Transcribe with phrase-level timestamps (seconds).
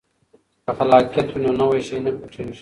[0.65, 2.59] که خلاقیت وي نو نوی شی نه پټیږي.